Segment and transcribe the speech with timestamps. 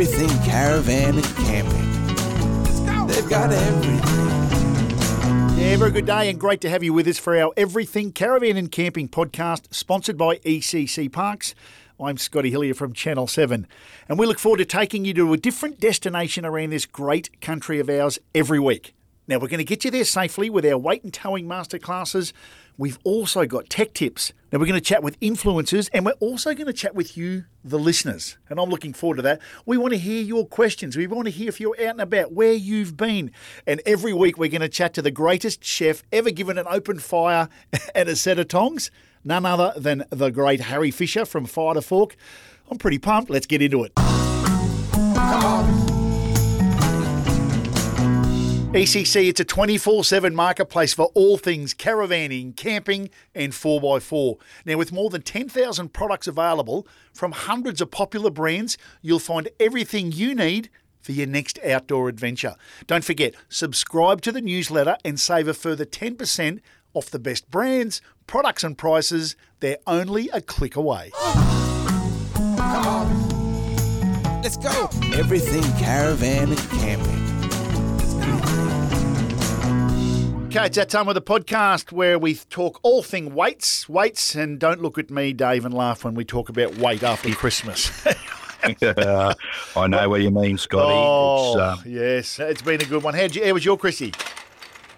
[0.00, 3.06] Everything caravan and camping.
[3.08, 3.98] They've got everything.
[5.58, 8.56] Yeah, very good day and great to have you with us for our Everything Caravan
[8.56, 11.56] and Camping podcast, sponsored by ECC Parks.
[11.98, 13.66] I'm Scotty Hillier from Channel 7,
[14.08, 17.80] and we look forward to taking you to a different destination around this great country
[17.80, 18.94] of ours every week.
[19.26, 22.32] Now, we're going to get you there safely with our weight and towing masterclasses.
[22.78, 24.32] We've also got tech tips.
[24.52, 27.44] Now, we're going to chat with influencers and we're also going to chat with you,
[27.64, 28.38] the listeners.
[28.48, 29.40] And I'm looking forward to that.
[29.66, 30.96] We want to hear your questions.
[30.96, 33.32] We want to hear if you're out and about, where you've been.
[33.66, 37.00] And every week, we're going to chat to the greatest chef ever given an open
[37.00, 37.48] fire
[37.96, 38.92] and a set of tongs.
[39.24, 42.16] None other than the great Harry Fisher from Fire to Fork.
[42.70, 43.28] I'm pretty pumped.
[43.28, 43.92] Let's get into it.
[48.68, 54.38] ECC, it's a 24 7 marketplace for all things caravanning, camping, and 4x4.
[54.66, 60.12] Now, with more than 10,000 products available from hundreds of popular brands, you'll find everything
[60.12, 60.68] you need
[61.00, 62.56] for your next outdoor adventure.
[62.86, 66.60] Don't forget, subscribe to the newsletter and save a further 10%
[66.92, 69.34] off the best brands, products, and prices.
[69.60, 71.10] They're only a click away.
[74.42, 74.90] Let's go.
[75.14, 77.27] Everything caravan and camping.
[80.48, 84.58] Okay, it's that time of the podcast where we talk all thing weights, weights, and
[84.58, 87.90] don't look at me, Dave, and laugh when we talk about weight after Christmas.
[88.82, 89.32] Uh,
[89.76, 90.92] I know what you mean, Scotty.
[90.92, 93.14] oh, It's, um, yes, it's been a good one.
[93.14, 94.12] How'd you, how was your Chrissy?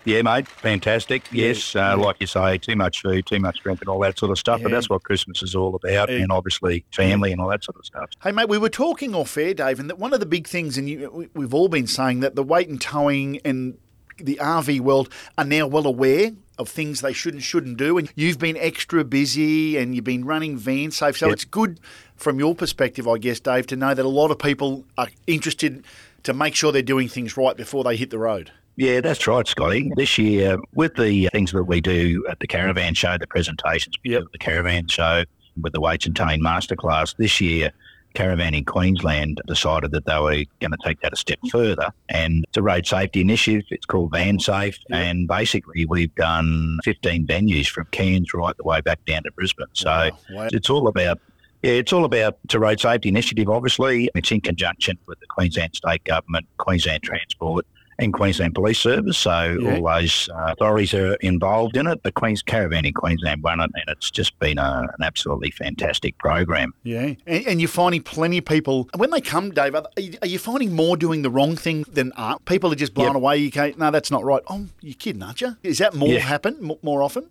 [0.04, 1.22] Yeah, mate, fantastic.
[1.30, 4.30] Yes, uh, like you say, too much food, too much drink, and all that sort
[4.30, 4.60] of stuff.
[4.60, 4.64] Yeah.
[4.64, 6.16] But that's what Christmas is all about, Yeah.
[6.20, 8.08] and obviously family and all that sort of stuff.
[8.22, 10.78] Hey, mate, we were talking off air, Dave, and that one of the big things,
[10.78, 13.76] and you, we- we've all been saying that the weight and towing and
[14.18, 17.96] the RV world are now well aware of things they should and shouldn't do.
[17.96, 21.16] And you've been extra busy and you've been running VanSafe.
[21.16, 21.32] So Yep.
[21.32, 21.80] it's good
[22.16, 25.84] from your perspective, I guess, Dave, to know that a lot of people are interested
[26.24, 28.50] to make sure they're doing things right before they hit the road.
[28.80, 29.92] Yeah, that's right, Scotty.
[29.94, 34.22] This year, with the things that we do at the Caravan Show, the presentations Yep.
[34.32, 35.24] the Caravan Show
[35.60, 37.72] with the Weights and Towing Masterclass, this year,
[38.14, 41.90] Caravanning Queensland decided that they were going to take that a step further.
[42.08, 43.66] And it's a road safety initiative.
[43.70, 44.78] It's called VanSafe.
[44.88, 44.98] Yep.
[44.98, 49.66] And basically, we've done 15 venues from Cairns right the way back down to Brisbane.
[49.74, 50.48] So wow.
[50.52, 51.20] it's all about
[51.62, 53.50] yeah, it's all about the road safety initiative.
[53.50, 57.66] Obviously, it's in conjunction with the Queensland State Government, Queensland Transport,
[58.00, 59.18] and Queensland Police Service.
[59.18, 59.76] So Yeah.
[59.76, 62.02] all those uh, authorities are involved in it.
[62.02, 66.72] The Queens Caravanning Queensland run it, and it's just been a, an absolutely fantastic program.
[66.82, 69.74] Yeah, and, and you're finding plenty of people when they come, Dave.
[69.74, 72.44] Are you, are you finding more doing the wrong thing than aren't?
[72.46, 73.16] People are just blown Yep.
[73.16, 73.36] away.
[73.36, 73.78] You can't.
[73.78, 74.42] No, that's not right.
[74.48, 75.56] Oh, you're kidding, aren't you?
[75.62, 76.20] Is that more Yeah.
[76.20, 77.26] happen mo- more often?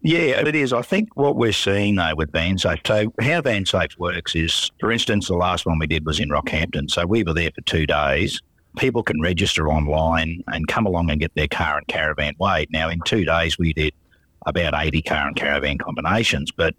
[0.00, 0.72] Yeah, it is.
[0.72, 5.26] I think what we're seeing though with VanSafe, so how VanSafe works is, for instance,
[5.26, 6.88] the last one we did was in Rockhampton.
[6.88, 8.40] So we were there for two days.
[8.78, 12.70] People can register online and come along and get their car and caravan weighed.
[12.70, 13.92] Now, in two days, we did
[14.46, 16.50] about 80 car and caravan combinations.
[16.50, 16.74] But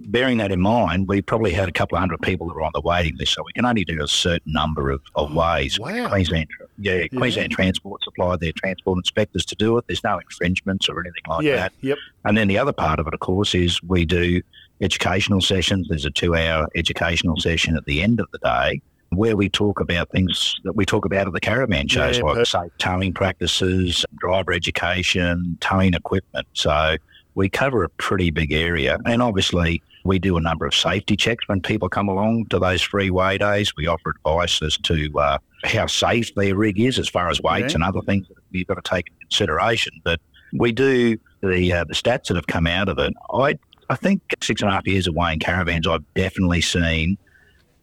[0.00, 2.72] bearing that in mind, we probably had a couple of hundred people that were on
[2.74, 5.78] the waiting list, so we can only do a certain number of, of oh, weighs.
[5.78, 6.08] wow.
[6.08, 6.48] Queensland,
[6.78, 9.84] yeah, Queensland Transport supplied their transport inspectors to do it.
[9.86, 11.56] There's no infringements or anything like yeah.
[11.56, 11.72] that.
[11.80, 11.98] Yep.
[12.24, 14.42] And then the other part of it, of course, is we do
[14.80, 15.88] educational sessions.
[15.88, 18.82] There's a two hour educational session at the end of the day
[19.16, 22.46] where we talk about things that we talk about at the caravan shows, Yeah, like
[22.46, 26.46] safe towing practices, driver education, towing equipment.
[26.52, 26.96] So
[27.34, 28.98] we cover a pretty big area.
[29.04, 32.80] And obviously, we do a number of safety checks when people come along to those
[32.82, 33.74] free weigh days.
[33.76, 37.74] We offer advice as to uh, how safe their rig is as far as weights
[37.74, 39.92] and other things that you've got to take into consideration.
[40.04, 40.20] But
[40.52, 43.12] we do the uh, the stats that have come out of it.
[43.32, 43.58] I
[43.90, 47.18] I think six and a half years of weighing caravans, I've definitely seen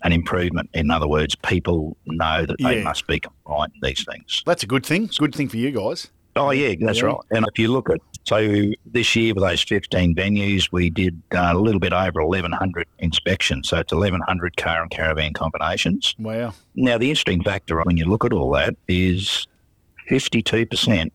[0.04, 0.70] an improvement.
[0.74, 2.84] In other words, people know that they Yeah.
[2.84, 4.44] must be compliant in these things.
[4.46, 5.06] That's a good thing.
[5.06, 6.10] It's a good thing for you guys.
[6.36, 7.06] Oh yeah, that's Yeah.
[7.08, 7.18] right.
[7.32, 11.52] And if you look at so this year with those 15 venues, we did uh,
[11.54, 13.68] a little bit over 1,100 inspections.
[13.70, 16.16] So it's 1,100 car and caravan combinations.
[16.18, 16.54] Wow.
[16.76, 19.46] Now, the interesting factor when you look at all that is
[20.10, 21.12] 52%,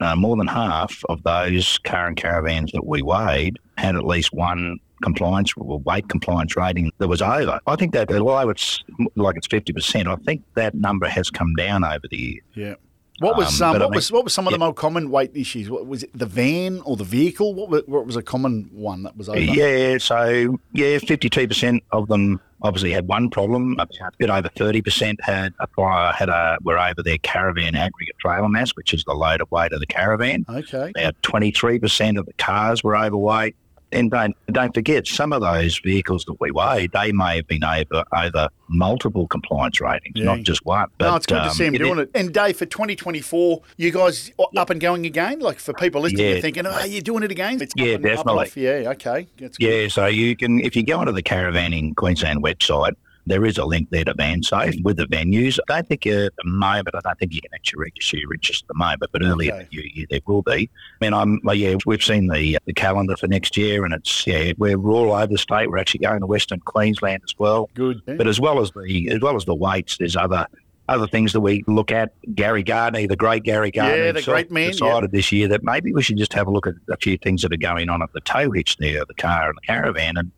[0.00, 4.32] uh, more than half of those car and caravans that we weighed had at least
[4.32, 7.60] one compliance or weight compliance rating that was over.
[7.66, 8.82] I think that although it's
[9.16, 12.40] like it's 50%, I think that number has come down over the year.
[12.54, 12.74] Yeah.
[13.20, 14.64] What was Um, um, but I what mean- was what was some of the yeah.
[14.66, 15.68] more common weight issues?
[15.68, 16.10] What was it?
[16.16, 17.52] The van or the vehicle?
[17.52, 19.40] What was, what was a common one that was over?
[19.40, 23.74] Yeah, so yeah, 52% of them obviously had one problem.
[23.80, 28.48] A bit over 30% had a fire, had a were over their caravan aggregate trailer
[28.48, 30.44] mass, which is the loaded weight of the caravan.
[30.48, 30.92] Okay.
[30.96, 33.56] About 23% of the cars were overweight.
[33.90, 37.64] And don't don't forget, some of those vehicles that we weigh, they may have been
[37.64, 40.24] over over multiple compliance ratings, Yeah.
[40.24, 40.88] not just one.
[40.98, 42.10] But no, it's good to um, see him it- doing it.
[42.14, 45.40] And Dave, for 2024, you guys up and going again?
[45.40, 46.32] Like for people listening, Yeah.
[46.32, 47.62] you're thinking, oh, you're doing it again?
[47.62, 48.50] It's Yeah, definitely.
[48.62, 49.26] Yeah, okay.
[49.38, 49.66] That's good.
[49.66, 52.92] Yeah, so you can if you go onto the Caravanning Queensland website,
[53.28, 55.58] there is a link there to VanSafe with the venues.
[55.68, 58.16] I don't think you, at the moment, I don't think you can actually register.
[58.16, 59.62] You register at the moment, but earlier Okay.
[59.62, 60.70] in the year there will be.
[61.00, 63.94] I mean, I'm well, yeah, we've seen the uh, the calendar for next year, and
[63.94, 65.70] it's yeah, we're all over the state.
[65.70, 67.70] We're actually going to Western Queensland as well.
[67.74, 68.02] Good.
[68.06, 70.46] But as well as the as well as the weights, there's other
[70.88, 72.12] other things that we look at.
[72.34, 75.92] Gary Gardner, the great Gary Gardner, Yeah, the great man, decided this year that maybe
[75.92, 78.10] we should just have a look at a few things that are going on at
[78.14, 80.32] the tow hitch there, the car and the caravan, and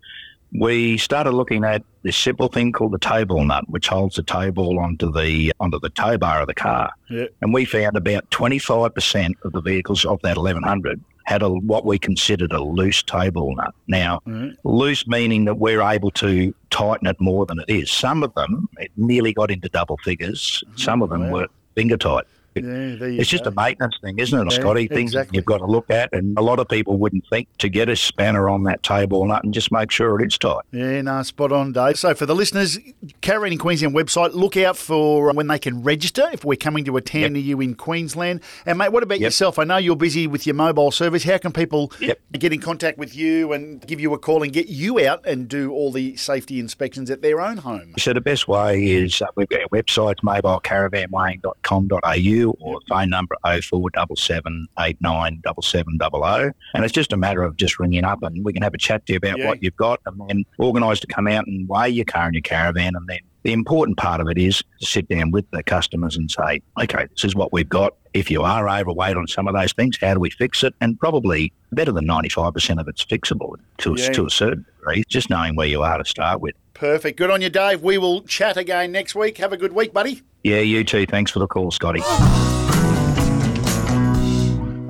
[0.53, 4.23] we started looking at this simple thing called the tow ball nut, which holds the
[4.23, 6.91] tow ball onto the onto the tow bar of the car.
[7.09, 7.27] Yeah.
[7.41, 11.99] And we found about 25% of the vehicles of that 1100 had a, what we
[11.99, 13.75] considered a loose tow ball nut.
[13.87, 14.57] Now, Mhm.
[14.65, 17.91] loose meaning that we're able to tighten it more than it is.
[17.91, 20.65] Some of them, it nearly got into double figures.
[20.77, 21.33] Some of them Wow.
[21.33, 22.25] were finger tight.
[22.55, 22.63] Yeah,
[22.97, 23.51] there you It's just go.
[23.51, 24.89] a maintenance thing, isn't it, Yeah, Scotty?
[24.89, 25.39] Things exactly.
[25.39, 27.97] you've got to look at, and a lot of people wouldn't think to get a
[27.97, 30.65] spanner on that tow ball nut and just make sure it's tight.
[30.73, 31.99] Yeah, no, spot on, Dave.
[31.99, 32.79] So for the listeners,
[33.23, 37.01] Caravanning Queensland website, look out for when they can register if we're coming to a
[37.01, 37.33] town Yep.
[37.33, 38.41] near you in Queensland.
[38.67, 39.27] And mate, what about Yep.
[39.27, 39.59] yourself?
[39.59, 41.25] I know you're busy with your mobile service.
[41.25, 42.19] How can people Yep.
[42.33, 45.49] get in contact with you and give you a call and get you out and
[45.49, 47.95] do all the safety inspections at their own home?
[47.99, 54.67] So the best way is uh, we've got our websites, mobilecaravanweighing.com.au or phone number 0477
[54.79, 56.55] 897700.
[56.75, 59.07] And it's just a matter of just ringing up and we can have a chat
[59.07, 59.49] to you about Yeah.
[59.49, 62.43] what you've got and then organise to come out and weigh your car and your
[62.43, 62.95] caravan.
[62.97, 66.31] And then the important part of it is to sit down with the customers and
[66.31, 67.95] say, okay, this is what we've got.
[68.13, 70.75] If you are overweight on some of those things, how do we fix it?
[70.81, 74.07] And probably better than 95% of it's fixable to, Yeah.
[74.09, 76.55] a, to a certain degree, just knowing where you are to start with.
[76.81, 77.19] Perfect.
[77.19, 77.83] Good on you, Dave.
[77.83, 79.37] We will chat again next week.
[79.37, 80.23] Have a good week, buddy.
[80.43, 81.05] Yeah, you too.
[81.05, 82.01] Thanks for the call, Scotty.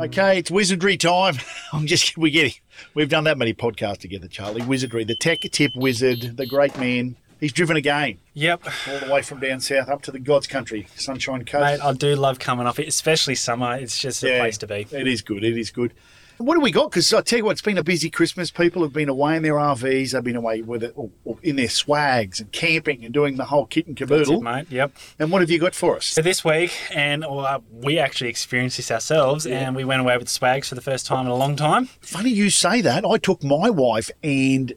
[0.00, 1.34] Okay, it's wizardry time.
[1.74, 2.58] I'm just we get
[2.94, 4.62] we've done that many podcasts together, Charlie.
[4.62, 7.16] Wizardry, the tech tip wizard, the great man.
[7.38, 8.62] He's driven a game Yep.
[8.88, 11.62] all the way from down south up to the God's country, Sunshine Coast.
[11.82, 13.76] Mate, I do love coming off it, especially summer.
[13.76, 14.86] It's just a Yeah, place to be.
[14.90, 15.44] It is good.
[15.44, 15.92] It is good.
[16.40, 16.90] What do we got?
[16.90, 18.50] Because I tell you what, it's been a busy Christmas.
[18.50, 20.12] People have been away in their RVs.
[20.12, 23.44] They've been away with it, or, or in their swags and camping and doing the
[23.44, 24.40] whole kit and That's it, caboodle.
[24.40, 24.66] mate.
[24.70, 24.90] Yep.
[25.18, 26.06] And what have you got for us?
[26.06, 30.30] So this week, and uh, we actually experienced this ourselves, and we went away with
[30.30, 31.90] swags for the first time in a long time.
[32.00, 33.04] Funny you say that.
[33.04, 34.72] I took my wife and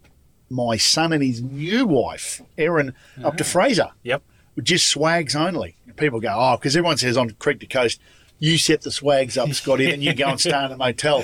[0.49, 2.93] my son and his new wife, Erin,
[3.23, 3.91] up to Fraser.
[4.03, 4.21] Yep.
[4.63, 5.77] just swags only.
[5.95, 8.01] People go, oh, because everyone says on Creek to Coast,
[8.39, 11.23] you set the swags up, Scotty, then you go and stay in a motel.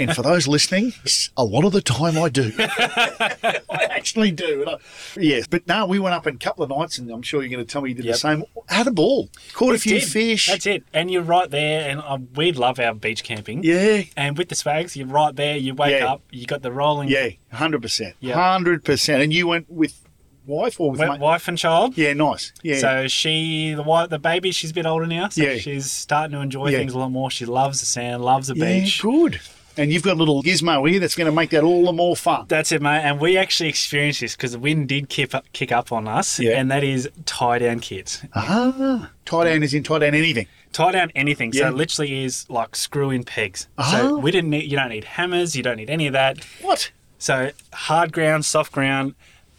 [0.00, 0.92] And for those listening,
[1.36, 2.52] a lot of the time I do.
[2.58, 3.60] I
[3.90, 4.60] actually do.
[4.62, 4.76] And I,
[5.16, 7.50] yes, but no, we went up in a couple of nights, and I'm sure you're
[7.50, 8.14] going to tell me you did Yep.
[8.14, 8.44] the same.
[8.68, 10.08] Had a ball, caught a few did.
[10.08, 10.46] fish.
[10.46, 10.84] That's it.
[10.92, 13.64] And you're right there, and uh, we love our beach camping.
[13.64, 15.56] yeah, And with the swags, you're right there.
[15.56, 16.12] You wake Yeah.
[16.12, 17.08] up, you got the rolling.
[17.08, 18.34] yeah, hundred percent, Yeah.
[18.34, 19.22] hundred percent.
[19.22, 20.00] And you went with
[20.48, 21.20] wife or with mate?
[21.20, 21.96] wife and child.
[21.96, 22.52] Yeah, nice.
[22.62, 25.28] Yeah, So she, the wife, the baby, she's a bit older now.
[25.28, 25.58] So Yeah.
[25.58, 26.78] she's starting to enjoy Yeah.
[26.78, 27.30] things a lot more.
[27.30, 29.00] She loves the sand, loves the yeah, beach.
[29.02, 29.40] good.
[29.76, 32.16] And you've got a little gizmo here that's going to make that all the more
[32.16, 32.46] fun.
[32.48, 33.02] That's it, mate.
[33.04, 36.40] And we actually experienced this because the wind did kick up, kick up on us,
[36.40, 36.58] Yeah.
[36.58, 38.22] and that is tie down kits.
[38.34, 40.46] Ah, tie down is in tie down anything.
[40.72, 41.52] Tie down anything.
[41.52, 41.62] Yeah.
[41.62, 43.68] So it literally is like screw in pegs.
[43.78, 43.90] Oh.
[43.92, 44.68] So we didn't need.
[44.68, 45.54] You don't need hammers.
[45.54, 46.44] You don't need any of that.
[46.60, 46.90] What?
[47.18, 49.14] So hard ground, soft ground.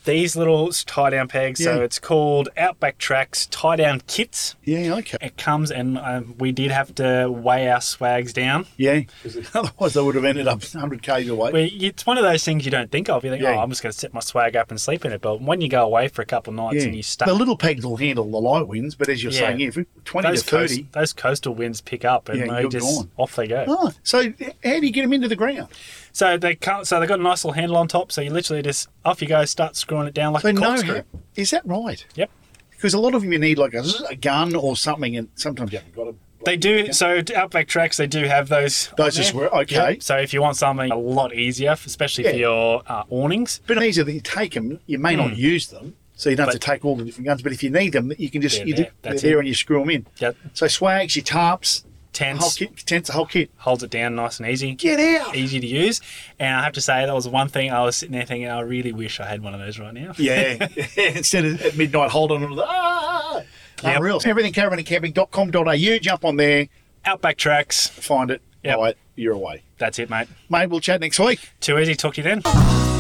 [0.09, 1.59] These little tie down pegs.
[1.59, 1.65] Yeah.
[1.65, 4.55] So it's called Outback Tracks tie down kits.
[4.63, 5.17] Yeah, okay.
[5.21, 8.65] It comes and um, we did have to weigh our swags down.
[8.75, 11.51] Yeah, because otherwise they would have ended up 100 k's away.
[11.51, 13.23] Well, it's one of those things you don't think of.
[13.23, 13.55] You think, Yeah.
[13.55, 15.21] oh, I'm just going to set my swag up and sleep in it.
[15.21, 16.87] But when you go away for a couple of nights yeah.
[16.87, 19.59] and you start, The little pegs will handle the light winds, but as you're saying,
[19.59, 19.69] yeah,
[20.05, 20.67] 20 those, to 30.
[20.67, 23.11] coast, those coastal winds pick up and they just gone.
[23.17, 23.65] off they go.
[23.67, 24.23] Oh, so
[24.63, 25.67] how do you get them into the ground?
[26.11, 26.85] So they can't.
[26.87, 28.11] So they got a nice little handle on top.
[28.11, 30.61] So you literally just off you go, start screwing it down like So a no,
[30.61, 31.03] corkscrew.
[31.35, 32.05] is that right?
[32.15, 32.29] Yep.
[32.71, 35.71] Because a lot of them you need like a, a gun or something, and sometimes
[35.73, 36.15] you haven't got a.
[36.45, 36.93] They do.
[36.93, 38.89] So Outback Tracks, they do have those.
[38.95, 39.91] Those just were okay.
[39.93, 40.03] Yep.
[40.03, 43.93] So if you want something a lot easier, especially for your uh, awnings, But that
[44.07, 46.95] you take them, you may not use them, so you don't have to take all
[46.95, 47.41] the different guns.
[47.41, 48.85] But if you need them, you can just you there.
[48.85, 50.07] do, That's they're there and you screw them in.
[50.19, 53.49] yep, So swags, your tarps, the whole kit, tents, the whole kit.
[53.57, 54.73] holds it down nice and easy.
[54.73, 55.35] Get out!
[55.35, 56.01] Easy to use,
[56.39, 58.61] and I have to say that was one thing I was sitting there thinking I
[58.61, 60.13] really wish I had one of those right now.
[60.17, 60.67] Yeah.
[60.97, 63.41] Instead of at midnight hold on ah,
[63.83, 63.95] Yep.
[63.97, 64.21] unreal.
[64.25, 65.97] Everything caravan and camping.com.au.
[65.99, 66.67] Jump on there,
[67.05, 68.77] Outback Tracks, find it, Yep.
[68.77, 69.63] All right, you're away.
[69.77, 70.27] That's it, mate.
[70.49, 71.39] Mate, we'll chat next week.
[71.61, 71.95] Too easy.
[71.95, 72.98] Talk to you then.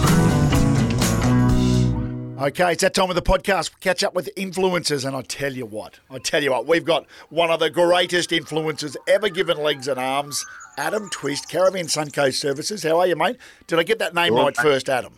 [2.41, 3.71] Okay, it's that time of the podcast.
[3.73, 6.85] We catch up with influencers, and I tell you what, I tell you what, we've
[6.85, 10.45] got one of the greatest influencers ever given legs and arms,
[10.77, 12.81] Adam Twist, Caravan Suncoast Services.
[12.83, 13.35] How are you, mate?
[13.67, 15.15] Did I get that name Well, right first, Adam?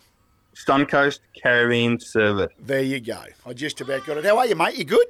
[0.55, 2.51] Suncoast Caravan Service.
[2.57, 3.23] There you go.
[3.45, 4.25] I just about got it.
[4.25, 4.77] How are you, mate?
[4.77, 5.05] You good?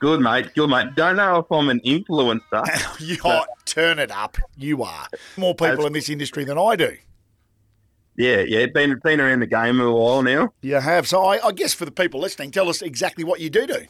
[0.00, 0.52] Good, mate.
[0.56, 0.96] Good, mate.
[0.96, 2.98] Don't know if I'm an influencer.
[2.98, 4.36] you are, turn it up.
[4.56, 5.06] You are.
[5.36, 6.96] More people in this industry than I do.
[8.16, 8.66] Yeah, yeah.
[8.66, 10.52] Been been around the game a while now.
[10.62, 11.06] You have.
[11.06, 13.86] So I, I guess for the people listening, tell us exactly what you do do.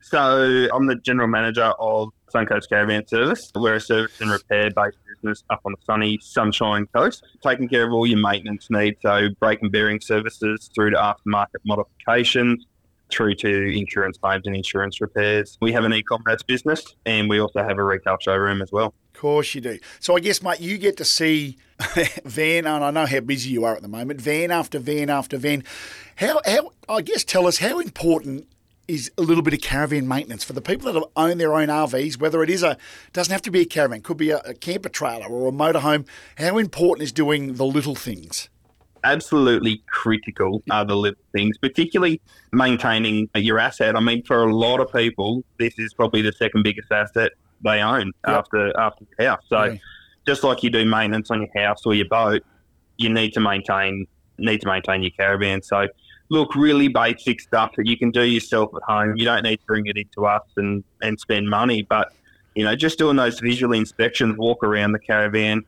[0.00, 3.52] So I'm the general manager of Suncoast Caravan Service.
[3.54, 7.86] We're a service and repair based business up on the sunny Sunshine Coast, taking care
[7.86, 8.98] of all your maintenance needs.
[9.02, 12.66] So brake and bearing services through to aftermarket modifications.
[13.12, 15.58] Through to insurance claims and insurance repairs.
[15.60, 18.94] We have an e-commerce business and we also have a retail showroom as well.
[19.14, 19.78] Of course you do.
[20.00, 21.58] So I guess, mate, you get to see
[22.24, 25.36] van, and I know how busy you are at the moment, van after van after
[25.36, 25.62] van.
[26.16, 28.48] How, how I guess, tell us how important
[28.88, 32.18] is a little bit of caravan maintenance for the people that own their own RVs,
[32.18, 32.76] whether it is a,
[33.12, 36.06] doesn't have to be a caravan, could be a, a camper trailer or a motorhome.
[36.36, 38.48] How important is doing the little things?
[39.04, 42.20] Absolutely critical are the little things, particularly
[42.52, 43.96] maintaining your asset.
[43.96, 47.32] I mean, for a lot of people, this is probably the second biggest asset
[47.64, 48.36] they own Yep.
[48.36, 49.42] after after the house.
[49.48, 49.76] So, Yeah.
[50.26, 52.42] just like you do maintenance on your house or your boat,
[52.96, 54.06] you need to maintain
[54.38, 55.62] need to maintain your caravan.
[55.62, 55.86] So,
[56.30, 59.14] look, really basic stuff that you can do yourself at home.
[59.16, 62.08] You don't need to bring it into us and and spend money, but
[62.54, 65.62] you know, just doing those visual inspections, walk around the caravan,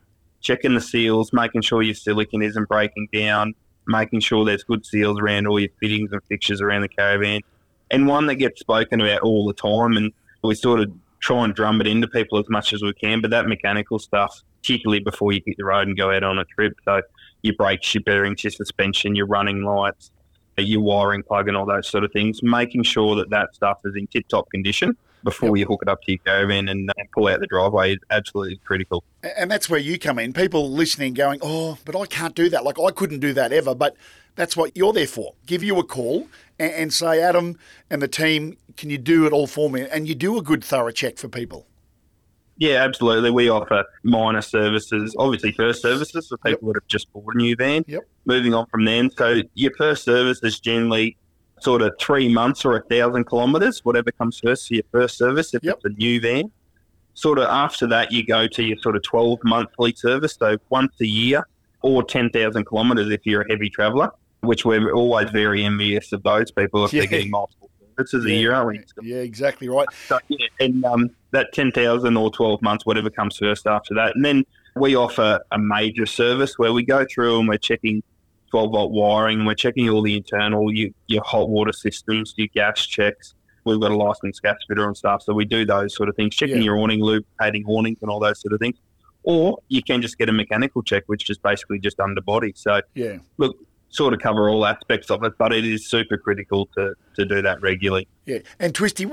[0.45, 3.55] checking the seals, making sure your silicon isn't breaking down,
[3.87, 7.41] making sure there's good seals around all your fittings and fixtures around the caravan.
[7.89, 11.55] And one that gets spoken about all the time, and we sort of try and
[11.55, 15.31] drum it into people as much as we can, but that mechanical stuff, particularly before
[15.31, 16.73] you hit the road and go out on a trip.
[16.85, 17.01] So
[17.41, 20.11] your brakes, your bearings, your suspension, your running lights,
[20.57, 23.95] your wiring plug, and all those sort of things, making sure that that stuff is
[23.95, 24.95] in tip top condition
[25.25, 27.99] before you hook it up to your caravan and, and pull out the driveway is
[28.11, 29.03] absolutely critical.
[29.37, 30.31] And that's where you come in.
[30.31, 32.63] People listening going, oh, but I can't do that.
[32.63, 33.75] Like, I couldn't do that ever.
[33.75, 33.97] But
[34.35, 35.33] that's what you're there for.
[35.45, 36.27] Give you a call
[36.57, 37.57] and, and say, Adam
[37.89, 39.85] and the team, can you do it all for me?
[39.91, 41.67] And you do a good thorough check for people.
[42.57, 43.31] Yeah, absolutely.
[43.31, 47.53] We offer minor services, obviously first services for people that have just bought a new
[47.55, 47.83] van.
[47.85, 48.07] Yep.
[48.23, 51.17] Moving on from then, so your first service is generally
[51.61, 55.53] sort of three months or a thousand kilometres, whatever comes first for your first service
[55.53, 55.75] if Yep.
[55.75, 56.51] it's a new van.
[57.13, 60.93] Sort of after that, you go to your sort of 12 monthly service, so once
[61.01, 61.47] a year
[61.81, 64.09] or 10,000 kilometres if you're a heavy traveller,
[64.41, 67.01] which we're always very envious of those people if Yeah.
[67.01, 68.35] they're getting multiple services a Yeah.
[68.35, 69.09] year, aren't we?
[69.09, 69.87] Yeah, exactly right.
[70.07, 74.15] So, yeah, and um, that 10,000 or 12 months, whatever comes first after that.
[74.15, 74.43] And then
[74.75, 78.03] we offer a major service where we go through and we're checking
[78.51, 82.85] 12 volt wiring, we're checking all the internal, your, your hot water systems, your gas
[82.85, 83.33] checks.
[83.65, 85.23] We've got a licensed gas fitter and stuff.
[85.23, 86.63] So we do those sort of things, checking Yeah.
[86.63, 88.77] your awning, lubricating awnings and all those sort of things.
[89.23, 92.53] Or you can just get a mechanical check, which is basically just underbody.
[92.55, 93.17] So Yeah.
[93.37, 93.57] look,
[93.89, 97.41] sort of cover all aspects of it, but it is super critical to, to do
[97.41, 98.07] that regularly.
[98.25, 99.07] Yeah, and Twisty,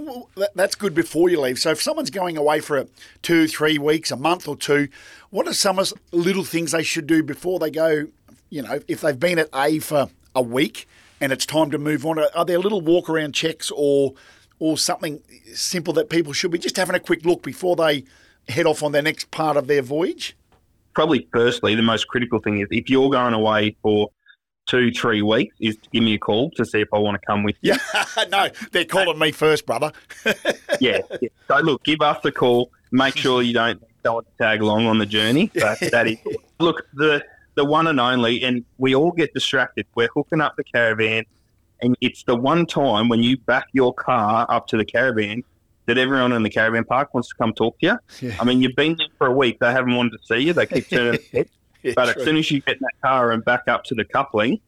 [0.56, 1.58] that's good before you leave.
[1.60, 2.86] So if someone's going away for a
[3.22, 4.88] two, three weeks, a month or two,
[5.30, 8.08] what are some of the little things they should do before they go?
[8.52, 10.86] You know, if they've been at A for a week
[11.20, 14.14] and it's time to move on, are there little walk around checks or
[14.58, 15.20] or something
[15.54, 18.04] simple that people should be just having a quick look before they
[18.48, 20.36] head off on their next part of their voyage?
[20.94, 24.10] probably firstly, the most critical thing is if you're going away for
[24.66, 27.26] two, three weeks, is to give me a call to see if I want to
[27.26, 27.74] come with you.
[27.94, 29.92] Yeah, no, they're calling me first, brother.
[30.80, 31.00] Yeah.
[31.20, 31.28] yeah.
[31.46, 32.72] So look, give us the call.
[32.90, 35.48] Make sure you don't don't tag along on the journey.
[35.54, 36.16] But that is
[36.58, 37.22] look the
[37.54, 39.86] the one and only, and we all get distracted.
[39.94, 41.24] We're hooking up the caravan,
[41.80, 45.42] and it's the one time when you back your car up to the caravan
[45.86, 47.98] that everyone in the caravan park wants to come talk to you.
[48.28, 48.36] Yeah.
[48.40, 49.58] I mean, you've been there for a week.
[49.58, 50.52] They haven't wanted to see you.
[50.52, 51.44] They keep turning their.
[51.84, 52.20] Yeah, But true.
[52.22, 54.60] as soon as you get in that car and back up to the coupling,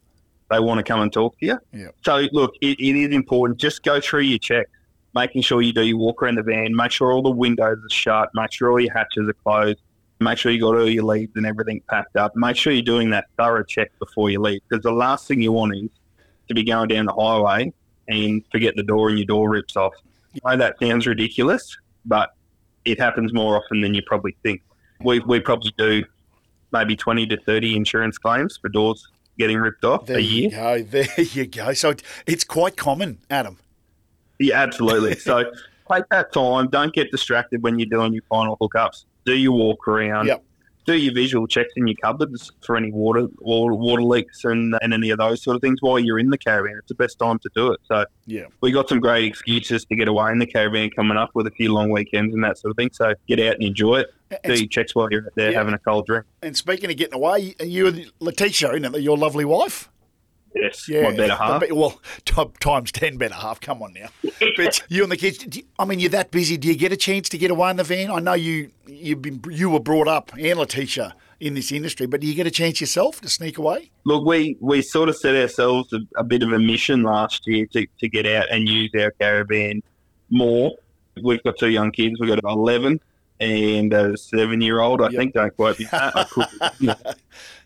[0.51, 1.59] they want to come and talk to you.
[1.73, 1.91] Yeah.
[2.05, 3.61] So look, it, it is important.
[3.61, 4.69] Just go through your checks,
[5.15, 7.89] making sure you do your walk around the van, make sure all the windows are
[7.89, 9.79] shut, make sure all your hatches are closed,
[10.25, 12.33] make sure you got all your leads and everything packed up.
[12.35, 15.53] Make sure you're doing that thorough check before you leave, because the last thing you
[15.53, 15.91] want is
[16.49, 17.73] to be going down the highway
[18.09, 19.95] and forget the door and your door rips off.
[20.45, 22.35] I know that sounds ridiculous, but
[22.85, 24.63] it happens more often than you probably think.
[25.01, 26.05] We, we probably do
[26.73, 29.07] maybe 20 to 30 insurance claims for doors
[29.39, 30.51] getting ripped off There a you year.
[30.51, 30.83] go.
[30.91, 31.73] There you go.
[31.73, 31.95] So
[32.27, 33.59] it's quite common, Adam.
[34.39, 35.15] Yeah, absolutely.
[35.17, 35.45] so
[35.93, 36.69] take that time.
[36.69, 39.05] Don't get distracted when you're doing your final hookups.
[39.25, 40.43] Do your walk around, Yep.
[40.87, 44.93] do your visual checks in your cupboards for any water or water leaks and, and
[44.93, 46.77] any of those sort of things while you're in the caravan.
[46.79, 47.81] It's the best time to do it.
[47.87, 48.45] So Yeah.
[48.61, 51.51] we got some great excuses to get away in the caravan coming up with a
[51.53, 52.91] few long weekends and that sort of thing.
[52.93, 54.09] So get out and enjoy it.
[54.31, 55.59] Do And, your checks while you're out there Yeah.
[55.59, 56.27] having a cold drink.
[56.43, 59.01] and speaking of getting away, you and Letitia, isn't it?
[59.01, 59.89] Your lovely wife.
[60.55, 61.63] Yes, Yeah, my better half.
[61.71, 62.01] Well,
[62.61, 63.61] times ten better half.
[63.61, 64.09] Come on now.
[64.57, 65.45] But you and the kids.
[65.57, 66.57] You- I mean, you're that busy.
[66.57, 68.11] Do you get a chance to get away in the van?
[68.11, 68.71] I know you.
[68.87, 69.43] You've been.
[69.51, 72.07] You were brought up, and a teacher in this industry.
[72.07, 73.91] But do you get a chance yourself to sneak away?
[74.05, 77.67] Look, we, we sort of set ourselves a, a bit of a mission last year
[77.73, 79.83] to, to get out and use our caravan
[80.31, 80.73] more.
[81.23, 82.19] We've got two young kids.
[82.21, 83.01] We've got 11
[83.41, 85.15] and a seven year old, I Yep.
[85.15, 85.35] think.
[85.35, 85.87] Don't quote me.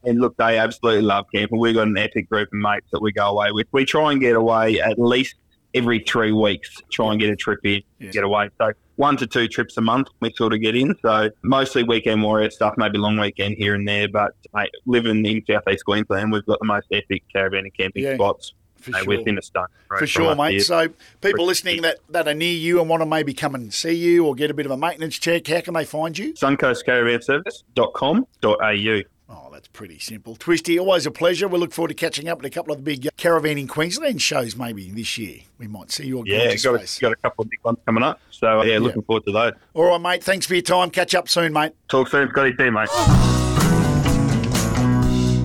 [0.05, 1.59] And look, they absolutely love camping.
[1.59, 3.67] We've got an epic group of mates that we go away with.
[3.73, 5.35] We try and get away at least
[5.75, 8.11] every three weeks, try and get a trip in, Yeah.
[8.13, 8.49] get away.
[8.61, 10.95] So one to two trips a month we sort of get in.
[11.05, 14.09] So mostly weekend warrior stuff, maybe long weekend here and there.
[14.09, 18.15] But mate, living in southeast Queensland, we've got the most epic caravan and camping Yeah,
[18.15, 19.05] spots For sure.
[19.07, 19.67] within a stone.
[19.89, 20.53] For sure, mate.
[20.53, 20.61] here.
[20.61, 20.89] So,
[21.21, 24.25] people listening that, that are near you and want to maybe come and see you
[24.27, 26.33] or get a bit of a maintenance check, how can they find you?
[26.35, 29.03] suncoastcaravanservice.com.au.
[29.31, 30.37] Oh, that's pretty simple.
[30.37, 31.47] Twisty, always a pleasure.
[31.49, 34.57] We look forward to catching up at a couple of the big Caravanning Queensland shows
[34.57, 35.41] maybe this year.
[35.59, 38.03] We might see your Yeah, gorgeous got a, got a couple of big ones coming
[38.03, 38.23] up.
[38.31, 39.53] So, uh, yeah, looking forward to those.
[39.75, 40.25] All right, mate.
[40.25, 40.89] Thanks for your time.
[40.89, 41.73] Catch up soon, mate.
[41.89, 42.31] Talk soon.
[42.31, 42.89] Got it, mate.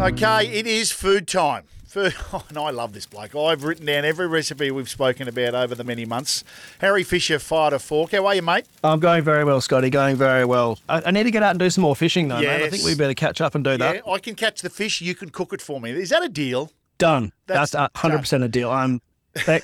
[0.01, 1.65] Okay, it is food time.
[1.95, 3.35] Oh, and I love this bloke.
[3.35, 6.43] I've written down every recipe we've spoken about over the many months.
[6.79, 8.11] Harry Fisher Fire to Fork.
[8.11, 8.65] How are you, mate?
[8.83, 9.89] I'm going very well, Scotty.
[9.89, 10.79] Going very well.
[10.89, 12.63] I, I need to get out and do some more fishing, though, mate.
[12.63, 13.95] I think we better catch up and do that.
[13.95, 15.01] Yeah, I can catch the fish.
[15.01, 15.91] You can cook it for me.
[15.91, 16.71] Is that a deal?
[16.97, 17.31] Done.
[17.47, 18.69] That's That's, 100% a deal.
[18.69, 19.01] I'm.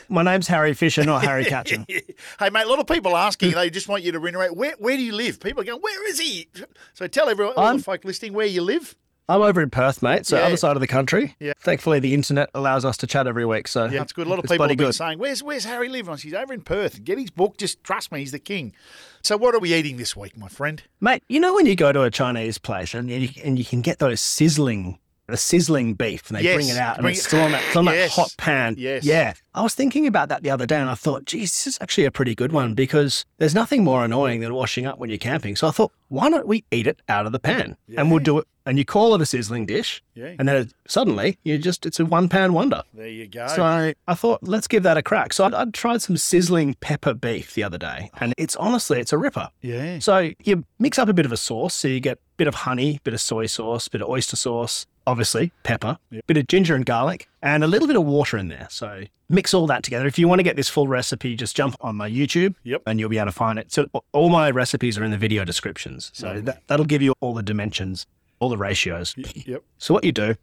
[0.10, 1.86] my name's Harry Fisher, not Harry Catcher.
[1.88, 4.98] Hey, mate, a lot of people asking, they just want you to reiterate, where, where
[4.98, 5.40] do you live?
[5.40, 6.48] People are going, where is he?
[6.94, 8.96] So tell everyone, all the folk listening, where you live.
[9.30, 10.26] I'm over in Perth, mate.
[10.26, 10.48] So Yeah.
[10.48, 11.36] other side of the country.
[11.40, 11.54] Yeah.
[11.60, 13.68] Thankfully, the internet allows us to chat every week.
[13.68, 14.26] So Yeah, it's good.
[14.28, 14.96] A lot of people have been good.
[14.96, 16.08] saying, where's, where's Harry live?
[16.08, 17.04] And I said, he's over in Perth.
[17.04, 17.58] Get his book.
[17.58, 18.74] Just trust me, he's the king.
[19.22, 20.82] So what are we eating this week, my friend?
[21.00, 23.82] Mate, you know when you go to a Chinese place and you, and you can
[23.82, 24.98] get those sizzling,
[25.30, 27.64] the sizzling beef, and they Yes, bring it out and bring it's still on that,
[27.68, 28.76] it's on Yes, that hot pan.
[28.78, 29.04] yes.
[29.04, 29.34] Yeah.
[29.54, 32.06] I was thinking about that the other day and I thought, geez, this is actually
[32.06, 35.56] a pretty good one because there's nothing more annoying than washing up when you're camping.
[35.56, 37.76] So I thought, why don't we eat it out of the pan?
[37.98, 38.48] And we'll do it.
[38.66, 40.02] And you call it a sizzling dish.
[40.14, 40.36] Yeah.
[40.38, 42.84] And then it, suddenly you just, it's a one pan wonder.
[42.94, 43.48] There you go.
[43.48, 45.34] So I thought, let's give that a crack.
[45.34, 49.12] So I'd, I'd tried some sizzling pepper beef the other day, and it's honestly, it's
[49.12, 49.50] a ripper.
[49.62, 49.98] yeah.
[50.00, 51.74] So you mix up a bit of a sauce.
[51.74, 55.52] So you get bit of honey, bit of soy sauce, bit of oyster sauce, obviously
[55.64, 58.68] pepper, bit of ginger and garlic, and a little bit of water in there.
[58.72, 60.08] So mix all that together.
[60.08, 62.84] If you want to get this full recipe, just jump on my YouTube, Yep.
[62.88, 63.72] and you'll be able to find it.
[63.72, 66.10] So all my recipes are in the video descriptions.
[66.14, 68.06] So that, that'll give you all the dimensions,
[68.40, 69.14] all the ratios.
[69.18, 69.62] Yep.
[69.78, 70.36] So what you do,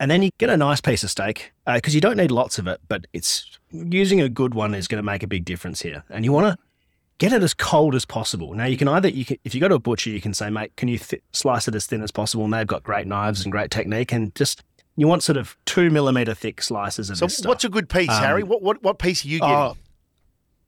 [0.00, 2.58] and then you get a nice piece of steak uh, because you don't need lots
[2.58, 5.82] of it, but it's using a good one is going to make a big difference
[5.82, 6.04] here.
[6.08, 6.58] And you want to
[7.18, 8.54] get it as cold as possible.
[8.54, 10.50] Now you can either you can if you go to a butcher, you can say,
[10.50, 12.44] mate, can you th- slice it as thin as possible?
[12.44, 14.62] And they've got great knives and great technique, and just
[14.96, 17.48] you want sort of two millimeter thick slices of So this stuff.
[17.48, 18.42] what's a good piece, Um, Harry?
[18.42, 19.54] What, what what piece are you getting?
[19.54, 19.76] Oh,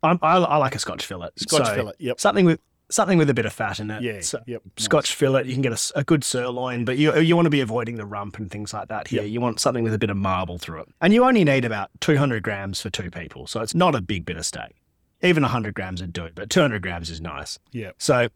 [0.03, 1.29] I'm, I, I like a Scotch fillet.
[1.37, 2.19] Scotch So fillet, yep.
[2.21, 2.61] Something with
[2.91, 4.03] something with a bit of fat in it.
[4.03, 4.85] Yeah, So yep, nice.
[4.85, 5.45] Scotch fillet.
[5.45, 8.39] You can get a good sirloin, but you you want to be avoiding the rump
[8.39, 9.09] and things like that.
[9.09, 9.31] Here, Yep.
[9.31, 11.91] you want something with a bit of marble through it, and you only need about
[12.01, 14.75] 200 grams for two people, so it's not a big bit of steak.
[15.23, 17.59] Even 100 grams would do it, but 200 grams is nice.
[17.73, 17.91] yeah.
[17.99, 18.29] So,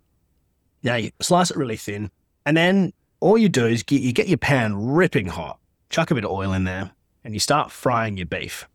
[0.82, 2.10] yeah, you slice it really thin,
[2.44, 6.14] and then all you do is get, you get your pan ripping hot, chuck a
[6.14, 6.90] bit of oil in there,
[7.24, 8.68] and you start frying your beef.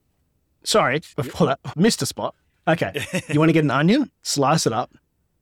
[0.63, 2.33] Sorry, before that, missed a spot.
[2.67, 4.91] Okay, you want to get an onion, slice it up,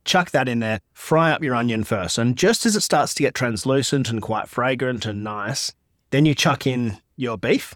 [0.03, 3.23] chuck that in there, fry up your onion first, and just as it starts to
[3.23, 5.73] get translucent and quite fragrant and nice,
[6.09, 7.75] then you chuck in your beef,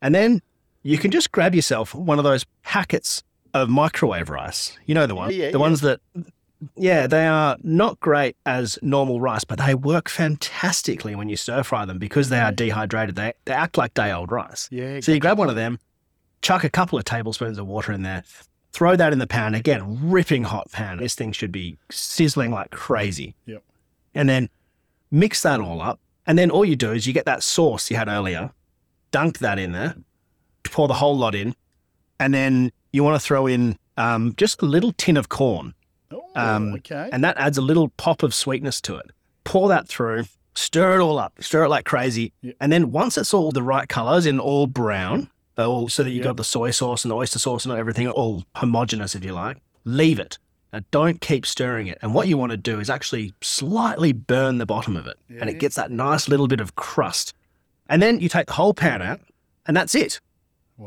[0.00, 0.40] and then
[0.84, 3.24] you can just grab yourself one of those packets
[3.54, 4.76] of microwave rice.
[4.84, 6.00] You know the one, Yeah, yeah, the ones that
[6.76, 11.62] yeah, they are not great as normal rice, but they work fantastically when you stir
[11.62, 13.16] fry them because they are dehydrated.
[13.16, 14.68] They, they act like day old rice.
[14.70, 15.78] Yeah, So you grab one of them,
[16.42, 18.24] chuck a couple of tablespoons of water in there,
[18.72, 19.54] throw that in the pan.
[19.54, 20.98] Again, ripping hot pan.
[20.98, 23.34] This thing should be sizzling like crazy.
[23.46, 23.62] Yep.
[24.14, 24.48] And then
[25.10, 26.00] mix that all up.
[26.26, 28.52] And then all you do is you get that sauce you had earlier,
[29.10, 29.96] dunk that in there,
[30.64, 31.54] pour the whole lot in,
[32.18, 35.74] and then you want to throw in um, just a little tin of corn.
[36.10, 37.08] Oh, Um, okay.
[37.12, 39.10] And that adds a little pop of sweetness to it.
[39.44, 42.32] Pour that through, stir it all up, stir it like crazy.
[42.40, 42.52] Yeah.
[42.60, 45.28] And then once it's all the right colors and all brown,
[45.58, 46.24] all so that you Yeah.
[46.24, 49.58] got the soy sauce and the oyster sauce and everything all homogenous, if you like,
[49.84, 50.38] leave it
[50.72, 51.98] Now, don't keep stirring it.
[52.02, 55.48] And what you want to do is actually slightly burn the bottom of it, and
[55.48, 57.32] it gets that nice little bit of crust.
[57.88, 59.20] And then you take the whole pan out,
[59.66, 60.20] and that's it.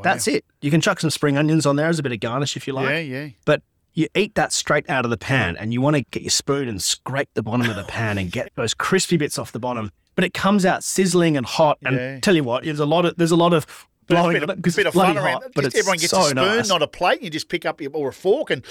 [0.03, 0.45] That's it.
[0.61, 2.73] You can chuck some spring onions on there as a bit of garnish if you
[2.73, 2.89] like.
[2.89, 3.27] Yeah, yeah.
[3.45, 3.61] But
[3.93, 6.67] you eat that straight out of the pan, and you want to get your spoon
[6.67, 9.91] and scrape the bottom of the pan and get those crispy bits off the bottom.
[10.15, 11.77] But it comes out sizzling and hot.
[11.83, 12.19] And Yeah.
[12.19, 13.65] tell you what, there's a lot of there's a lot of
[14.07, 15.41] But blowing it's a bit, because bit it's of fun around.
[15.41, 16.69] hot, but just it's everyone gets so a spoon, nice.
[16.69, 17.15] not a plate.
[17.17, 18.63] And you just pick up your, or a fork and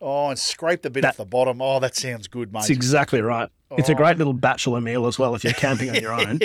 [0.00, 1.60] oh, and scrape the bit That- off the bottom.
[1.62, 2.60] Oh, that sounds good, mate.
[2.60, 3.48] That's exactly right.
[3.78, 3.92] It's Oh.
[3.92, 6.40] a great little bachelor meal as well if you're camping on your own.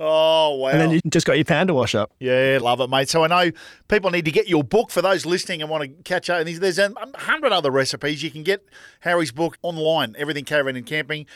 [0.00, 0.68] Oh wow!
[0.68, 2.12] And then you just got your pan to wash up.
[2.20, 3.08] Yeah, love it, mate.
[3.08, 3.50] So I know
[3.88, 6.38] people need to get your book for those listening and want to catch up.
[6.38, 8.22] And there's- there's a hundred other recipes.
[8.22, 8.64] You can get
[9.00, 11.26] Harry's book online, Everything Caravan and Camping.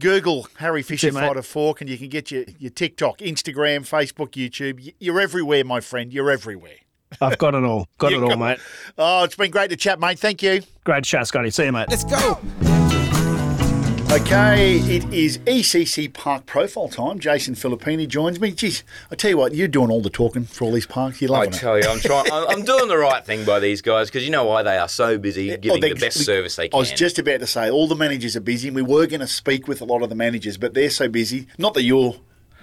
[0.00, 1.20] Google Harry Fisher it, mate.
[1.20, 4.94] Fire to Fork, and you can get your, your TikTok, Instagram, Facebook, YouTube.
[4.98, 6.12] You're everywhere, my friend.
[6.12, 6.76] You're everywhere.
[7.20, 7.88] I've got it all.
[7.98, 8.58] Got it all, got- mate.
[8.96, 10.18] Oh, it's been great to chat, mate.
[10.18, 10.62] Thank you.
[10.84, 11.50] Great chat, Scotty.
[11.50, 11.88] See you, mate.
[11.90, 12.40] Let's go.
[14.12, 17.18] Okay, it is ECC Park Profile time.
[17.18, 18.50] Jason Filippini joins me.
[18.52, 21.22] Geez, I tell you what, you're doing all the talking for all these parks.
[21.22, 21.56] You're I loving it.
[21.56, 22.30] tell you, I'm trying.
[22.30, 24.88] I'm I'm doing the right thing by these guys because you know why they are
[24.88, 26.76] so busy giving Oh, they- the best we- service they can.
[26.76, 28.68] I was just about to say, all the managers are busy.
[28.68, 31.08] and We were going to speak with a lot of the managers, but they're so
[31.08, 31.46] busy.
[31.56, 32.16] Not that you're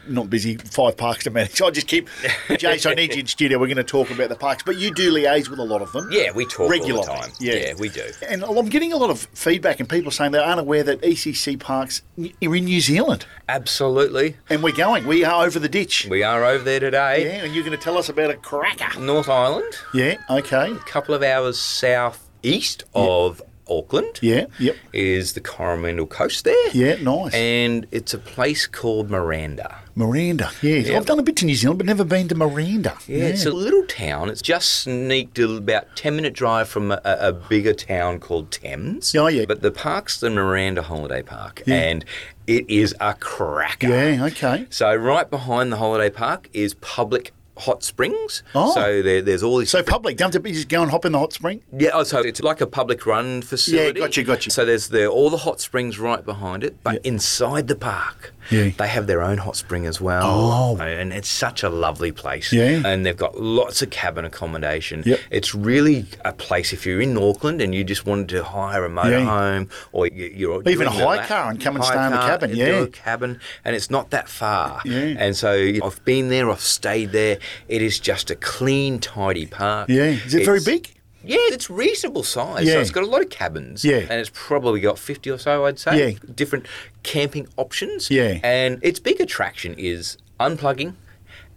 [0.09, 1.61] not busy, five parks to manage.
[1.61, 2.09] I just keep,
[2.57, 3.59] Jason, I need you in studio.
[3.59, 5.91] We're going to talk about the parks, but you do liaise with a lot of
[5.91, 6.09] them.
[6.11, 7.07] yeah, we talk regularly.
[7.07, 7.31] all time.
[7.39, 7.73] Yeah.
[7.77, 8.05] we do.
[8.27, 11.59] And I'm getting a lot of feedback and people saying they aren't aware that ECC
[11.59, 13.25] parks are in New Zealand.
[13.47, 15.05] Absolutely, And we're going.
[15.07, 16.07] We are over the ditch.
[16.09, 17.25] we are over there today.
[17.25, 18.99] Yeah, and you're going to tell us about a cracker.
[18.99, 20.71] North Island, Yeah, okay.
[20.71, 24.75] a couple of hours south southeast of Auckland, Yeah, yep.
[24.93, 26.69] is the Coromandel Coast there.
[26.73, 27.33] Yeah, nice.
[27.33, 29.75] And it's a place called Miranda.
[29.95, 30.87] Miranda, yes.
[30.87, 30.97] Yeah.
[30.97, 32.97] I've done a bit to New Zealand, but never been to Miranda.
[33.05, 34.29] Yeah, it's a little town.
[34.29, 39.13] It's just sneaked about 10 minute drive from a, a bigger town called Thames.
[39.15, 39.43] Oh, yeah.
[39.45, 42.05] But the park's the Miranda Holiday Park, and
[42.47, 43.89] it is a cracker.
[43.89, 44.67] Yeah, okay.
[44.69, 48.41] So right behind the holiday park is public hot springs.
[48.55, 48.73] Oh.
[48.73, 49.69] So there, there's all these.
[49.69, 51.61] So public, don't to just go and hop in the hot spring?
[51.77, 53.99] yeah, oh, so it's like a public run facility.
[53.99, 54.49] Yeah, gotcha, gotcha.
[54.51, 58.69] So there's the, all the hot springs right behind it, but inside the park, Yeah.
[58.77, 60.23] they have their own hot spring as well.
[60.25, 60.77] Oh.
[60.79, 62.51] Uh, and it's such a lovely place.
[62.53, 62.81] Yeah.
[62.85, 65.03] and they've got lots of cabin accommodation.
[65.05, 65.19] Yep.
[65.31, 68.89] It's really a place if you're in Auckland and you just wanted to hire a
[68.89, 72.55] motorhome or you- you're Even a hire car and come and stay in the cabin,
[72.55, 72.65] yeah.
[72.65, 74.81] a cabin, and it's not that far.
[74.85, 75.15] Yeah.
[75.17, 75.51] And so
[75.83, 77.37] I've been there, I've stayed there.
[77.67, 79.89] It is just a clean, tidy park.
[79.89, 80.03] Yeah.
[80.03, 80.91] Is it very big?
[81.23, 82.65] Yeah, it's reasonable size.
[82.65, 82.73] Yeah.
[82.73, 83.83] So it's got a lot of cabins.
[83.83, 83.97] Yeah.
[83.97, 86.11] And it's probably got 50 or so, I'd say.
[86.11, 86.17] Yeah.
[86.33, 86.65] Different
[87.03, 88.09] camping options.
[88.09, 88.39] Yeah.
[88.41, 90.95] And its big attraction is unplugging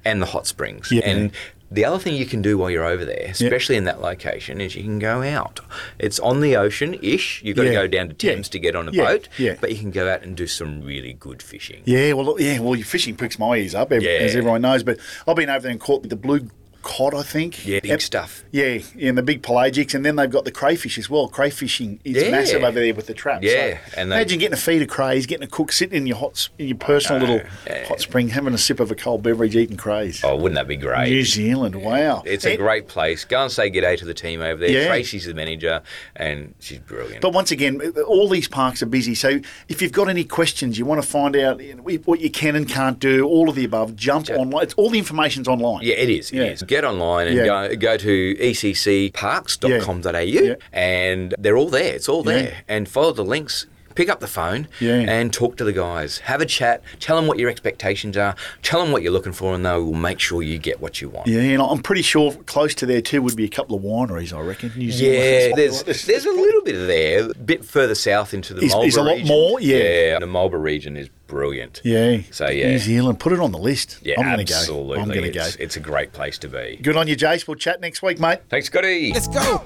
[0.05, 0.91] and the hot springs.
[0.91, 1.09] Yeah.
[1.09, 1.33] And
[1.73, 4.77] the other thing you can do while you're over there, especially in that location, is
[4.77, 5.61] you can go out.
[5.99, 7.43] It's on the ocean ish.
[7.43, 8.15] You've got to go down to.
[8.15, 9.29] Thames to get on a boat.
[9.39, 9.57] Yeah.
[9.61, 11.83] But you can go out and do some really good fishing.
[11.85, 14.05] Yeah, well, yeah, well, your fishing pricks my ears up, as
[14.37, 14.83] everyone knows.
[14.83, 16.49] But I've been over there and caught the blue
[16.83, 17.67] cod, I think.
[17.67, 18.45] Yeah, big And- stuff.
[18.51, 21.29] Yeah, and the big pelagics, and then they've got the crayfish as well.
[21.29, 22.31] Crayfishing is Yeah.
[22.31, 23.45] massive over there with the traps.
[23.45, 26.07] Yeah, so and they- imagine getting a feed of crays, getting a cook, sitting in
[26.07, 27.47] your hot, in your personal little
[27.87, 30.21] hot spring, having a sip of a cold beverage, eating crays.
[30.25, 31.09] Oh, wouldn't that be great?
[31.11, 32.23] New Zealand, wow!
[32.27, 33.25] It's a great place.
[33.25, 34.71] Go and say good day to the team over there.
[34.71, 34.87] Yeah.
[34.89, 35.83] Tracy's the manager,
[36.17, 37.21] and she's brilliant.
[37.23, 39.15] But once again, all these parks are busy.
[39.15, 41.61] So if you've got any questions, you want to find out
[42.05, 44.63] what you can and can't do, all of the above, jump online.
[44.65, 45.83] It's, all the information's online.
[45.85, 46.31] Yeah, it is.
[46.31, 46.43] It Yeah.
[46.45, 46.63] is.
[46.73, 47.47] Get online and Yeah.
[47.69, 48.15] go, go to
[48.49, 50.55] eccparks.com.au Yeah.
[50.73, 51.95] and they're all there.
[51.95, 52.63] It's all there.
[52.69, 53.67] And follow the links.
[53.95, 55.01] Pick up the phone Yeah.
[55.01, 56.19] and talk to the guys.
[56.19, 56.83] Have a chat.
[57.01, 58.35] Tell them what your expectations are.
[58.63, 61.09] Tell them what you're looking for, and they will make sure you get what you
[61.09, 61.27] want.
[61.29, 64.33] Yeah, and I'm pretty sure close to there too would be a couple of wineries.
[64.37, 64.73] I reckon.
[64.77, 65.19] New Zealand.
[65.19, 65.85] Yeah, Zealand.
[65.87, 68.87] there's there's a little bit of there, a bit further south into the Is- Marlborough
[68.89, 69.29] is a lot region.
[69.29, 69.61] more?
[69.61, 69.77] Yeah.
[69.77, 71.81] yeah, the Marlborough region is brilliant.
[71.85, 72.19] Yeah.
[72.31, 72.69] So, yeah.
[72.69, 73.99] New Zealand, put it on the list.
[74.03, 74.97] Yeah, I'm going to absolutely.
[74.97, 75.03] go.
[75.03, 75.45] I'm going to go.
[75.45, 76.79] it's, it's a great place to be.
[76.83, 77.47] Good on you, Jace.
[77.49, 78.41] We'll chat next week, mate.
[78.51, 79.13] Thanks, Scotty.
[79.13, 79.63] Let's go.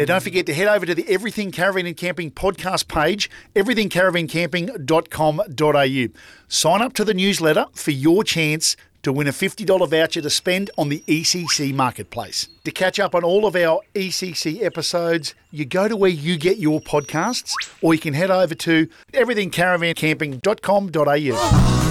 [0.00, 6.20] Now, don't forget to head over to the Everything Caravan and Camping podcast page, everythingcaravancamping.com.au.
[6.48, 10.70] Sign up to the newsletter for your chance to win a $50 voucher to spend
[10.78, 12.48] on the ECC marketplace.
[12.64, 16.56] To catch up on all of our ECC episodes, you go to where you get
[16.56, 21.89] your podcasts, or you can head over to everythingcaravancamping.com.au.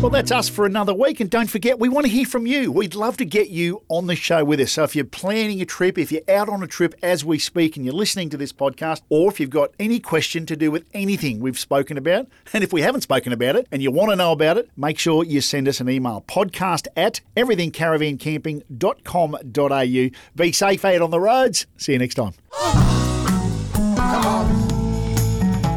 [0.00, 1.20] Well, that's us for another week.
[1.20, 2.72] And don't forget, we want to hear from you.
[2.72, 4.72] We'd love to get you on the show with us.
[4.72, 7.76] So if you're planning a trip, if you're out on a trip as we speak
[7.76, 10.86] and you're listening to this podcast, or if you've got any question to do with
[10.94, 14.16] anything we've spoken about, and if we haven't spoken about it and you want to
[14.16, 20.10] know about it, make sure you send us an email podcast at everythingcaravancamping.com.au.
[20.34, 21.66] Be safe out on the roads.
[21.76, 22.32] See you next time.
[22.54, 24.68] Come on.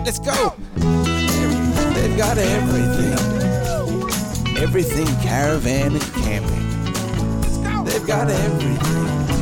[0.06, 0.56] Let's go.
[0.78, 3.43] They've got everything.
[4.64, 7.84] Everything caravan and camping.
[7.84, 9.33] They've got everything.